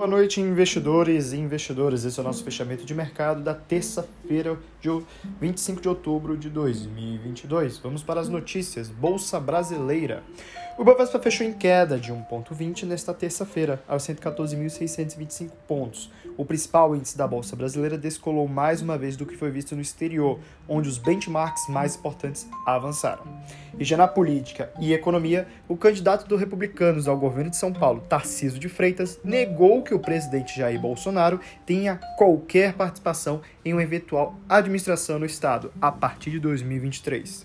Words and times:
Boa 0.00 0.08
noite, 0.08 0.40
investidores 0.40 1.34
e 1.34 1.36
investidoras. 1.36 2.06
Esse 2.06 2.18
é 2.18 2.22
o 2.22 2.24
nosso 2.24 2.42
fechamento 2.42 2.86
de 2.86 2.94
mercado 2.94 3.42
da 3.42 3.52
terça-feira, 3.52 4.58
de 4.80 4.88
25 5.38 5.82
de 5.82 5.90
outubro 5.90 6.38
de 6.38 6.48
2022. 6.48 7.76
Vamos 7.76 8.02
para 8.02 8.18
as 8.18 8.26
notícias. 8.30 8.88
Bolsa 8.88 9.38
Brasileira. 9.38 10.22
O 10.78 10.84
Bovespa 10.84 11.18
fechou 11.18 11.46
em 11.46 11.52
queda 11.52 11.98
de 11.98 12.10
1,20 12.10 12.84
nesta 12.84 13.12
terça-feira, 13.12 13.82
aos 13.86 14.02
114.625 14.04 15.50
pontos. 15.68 16.10
O 16.38 16.44
principal 16.46 16.96
índice 16.96 17.18
da 17.18 17.28
Bolsa 17.28 17.54
Brasileira 17.54 17.98
descolou 17.98 18.48
mais 18.48 18.80
uma 18.80 18.96
vez 18.96 19.14
do 19.14 19.26
que 19.26 19.36
foi 19.36 19.50
visto 19.50 19.76
no 19.76 19.82
exterior, 19.82 20.40
onde 20.66 20.88
os 20.88 20.96
benchmarks 20.96 21.68
mais 21.68 21.96
importantes 21.96 22.48
avançaram. 22.64 23.24
E 23.78 23.84
já 23.84 23.98
na 23.98 24.08
política 24.08 24.72
e 24.80 24.94
economia, 24.94 25.46
o 25.68 25.76
candidato 25.76 26.26
do 26.26 26.36
Republicanos 26.36 27.06
ao 27.06 27.18
governo 27.18 27.50
de 27.50 27.56
São 27.56 27.74
Paulo, 27.74 28.00
Tarciso 28.08 28.58
de 28.58 28.70
Freitas, 28.70 29.20
negou 29.22 29.82
que 29.90 29.94
o 29.94 29.98
presidente 29.98 30.56
Jair 30.56 30.80
Bolsonaro 30.80 31.40
tenha 31.66 31.98
qualquer 32.16 32.74
participação 32.74 33.40
em 33.64 33.72
uma 33.72 33.82
eventual 33.82 34.36
administração 34.48 35.18
no 35.18 35.26
Estado 35.26 35.72
a 35.82 35.90
partir 35.90 36.30
de 36.30 36.38
2023. 36.38 37.44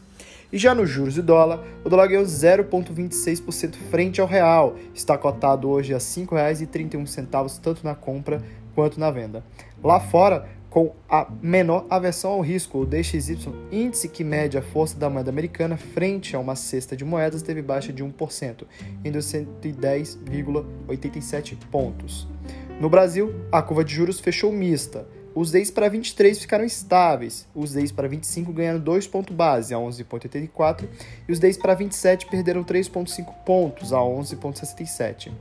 E 0.54 0.59
já 0.59 0.76
nos 0.76 0.88
juros 0.88 1.16
de 1.16 1.23
dólar, 1.23 1.63
o 1.84 1.90
dólar 1.90 2.05
ganhou 2.05 2.23
0,26% 2.23 3.73
frente 3.90 4.21
ao 4.21 4.27
real. 4.27 4.76
Está 4.94 5.18
cotado 5.18 5.68
hoje 5.68 5.91
a 5.91 5.98
R$ 5.98 6.04
5,31 6.04 7.59
tanto 7.59 7.84
na 7.84 7.95
compra 7.95 8.44
quanto 8.76 8.99
na 8.99 9.09
venda. 9.09 9.43
Lá 9.84 9.99
fora, 9.99 10.48
com 10.70 10.93
a 11.09 11.27
menor 11.41 11.88
aversão 11.90 12.30
ao 12.32 12.41
risco, 12.41 12.77
o 12.80 12.85
DXY, 12.85 13.40
índice 13.71 14.07
que 14.07 14.23
mede 14.23 14.55
a 14.55 14.62
força 14.62 14.99
da 14.99 15.09
moeda 15.09 15.32
americana 15.32 15.77
frente 15.77 16.35
a 16.35 16.40
uma 16.40 16.55
cesta 16.55 16.96
de 16.96 17.04
moedas, 17.04 17.41
teve 17.41 17.63
baixa 17.63 17.91
de 17.91 18.04
1%, 18.04 18.66
indo 19.04 19.18
a 19.18 19.21
110,87 19.21 21.57
pontos. 21.71 22.34
No 22.79 22.90
Brasil, 22.90 23.34
a 23.51 23.62
curva 23.62 23.85
de 23.85 23.93
juros 23.93 24.20
fechou 24.20 24.51
mista. 24.51 25.07
Os 25.34 25.49
DEIs 25.49 25.71
para 25.71 25.90
23 25.90 26.40
ficaram 26.40 26.65
estáveis, 26.65 27.48
os 27.55 27.71
DEIs 27.71 27.91
para 27.91 28.07
25 28.07 28.51
ganharam 28.51 28.79
2 28.79 29.07
pontos 29.07 29.35
base, 29.35 29.73
a 29.73 29.77
11,84, 29.77 30.87
e 31.27 31.31
os 31.31 31.40
DEIs 31.40 31.57
para 31.57 31.73
27 31.73 32.26
perderam 32.26 32.63
3,5 32.63 33.34
pontos, 33.46 33.93
a 33.93 33.99
11,67. 33.99 35.31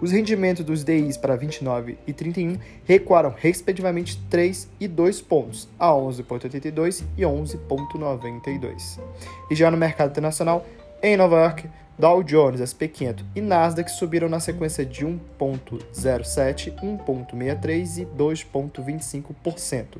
Os 0.00 0.12
rendimentos 0.12 0.64
dos 0.64 0.84
DIs 0.84 1.16
para 1.16 1.36
29 1.36 1.98
e 2.06 2.12
31 2.12 2.58
recuaram 2.84 3.34
respectivamente 3.36 4.20
3 4.28 4.68
e 4.78 4.88
2 4.88 5.20
pontos, 5.20 5.68
a 5.78 5.88
11,82 5.90 7.04
e 7.16 7.22
11,92. 7.22 9.00
E 9.50 9.54
já 9.54 9.70
no 9.70 9.76
mercado 9.76 10.10
internacional, 10.10 10.66
em 11.02 11.16
Nova 11.16 11.36
York, 11.36 11.68
Dow 11.96 12.24
Jones, 12.24 12.60
SP500 12.60 13.24
e 13.36 13.40
Nasdaq 13.40 13.88
subiram 13.88 14.28
na 14.28 14.40
sequência 14.40 14.84
de 14.84 15.06
1,07, 15.06 16.74
1,63 16.74 17.98
e 17.98 18.06
2,25%, 18.06 19.98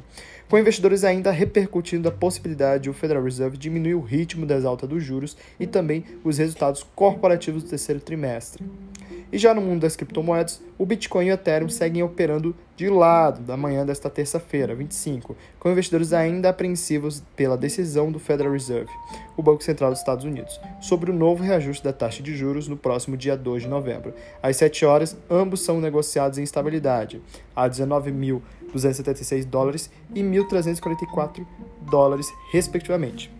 com 0.48 0.59
investidores 0.59 1.05
ainda 1.05 1.31
repercutindo 1.31 2.09
a 2.09 2.12
possibilidade 2.12 2.84
de 2.84 2.91
o 2.91 2.92
Federal 2.92 3.22
Reserve 3.22 3.56
diminuir 3.56 3.95
o 3.95 4.00
ritmo 4.00 4.45
das 4.45 4.65
altas 4.65 4.89
dos 4.89 5.05
juros 5.05 5.37
e 5.59 5.69
também 5.69 6.05
os 6.25 6.39
resultados 6.39 6.84
corporativos 6.97 7.62
do 7.62 7.69
terceiro 7.69 8.00
trimestre. 8.00 8.65
E 9.33 9.38
já 9.38 9.52
no 9.52 9.60
mundo 9.60 9.80
das 9.80 9.97
criptomoedas, 9.97 10.62
o 10.78 10.86
Bitcoin 10.86 11.27
e 11.27 11.30
o 11.30 11.34
Ethereum 11.34 11.69
seguem 11.69 12.02
operando 12.02 12.55
de 12.77 12.88
lado 12.88 13.41
da 13.42 13.56
manhã 13.56 13.84
desta 13.84 14.10
terça-feira, 14.10 14.74
25, 14.74 15.36
com 15.58 15.70
investidores 15.70 16.12
ainda 16.12 16.48
apreensivos 16.48 17.22
pela 17.36 17.56
decisão 17.56 18.10
do 18.10 18.19
Federal 18.19 18.52
Reserve, 18.52 18.91
o 19.36 19.42
Banco 19.42 19.62
Central 19.62 19.91
dos 19.91 20.00
Estados 20.00 20.25
Unidos, 20.25 20.60
sobre 20.80 21.10
o 21.10 21.14
novo 21.14 21.42
reajuste 21.42 21.84
da 21.84 21.92
taxa 21.92 22.22
de 22.22 22.36
juros 22.36 22.69
no 22.69 22.77
próximo 22.77 23.16
dia 23.16 23.36
2 23.36 23.62
de 23.62 23.69
novembro. 23.69 24.14
Às 24.42 24.56
7 24.56 24.84
horas, 24.84 25.16
ambos 25.30 25.60
são 25.60 25.80
negociados 25.80 26.38
em 26.38 26.42
estabilidade, 26.42 27.22
a 27.55 27.69
19.276 27.69 29.44
dólares 29.44 29.91
e 30.14 30.22
1.344 30.22 31.47
dólares, 31.82 32.32
respectivamente. 32.53 33.31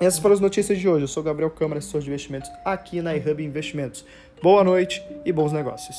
Essas 0.00 0.18
foram 0.18 0.34
as 0.34 0.40
notícias 0.40 0.78
de 0.78 0.88
hoje. 0.88 1.04
Eu 1.04 1.08
sou 1.08 1.22
Gabriel 1.22 1.50
Câmara, 1.50 1.78
assessor 1.78 2.00
de 2.00 2.08
investimentos 2.08 2.50
aqui 2.64 3.00
na 3.00 3.14
iHub 3.16 3.42
Investimentos. 3.42 4.04
Boa 4.42 4.64
noite 4.64 5.02
e 5.24 5.32
bons 5.32 5.52
negócios. 5.52 5.96